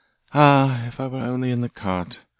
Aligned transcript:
Ah, 0.33 0.87
if 0.87 0.99
I 0.99 1.05
were 1.05 1.19
only 1.19 1.51
in 1.51 1.59
the 1.59 1.69
cart! 1.69 2.21